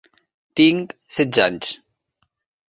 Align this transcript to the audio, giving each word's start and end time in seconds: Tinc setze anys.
Tinc 0.59 0.95
setze 1.17 1.43
anys. 1.45 1.71